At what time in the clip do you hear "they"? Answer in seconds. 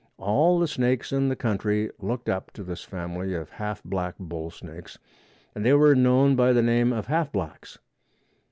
5.63-5.73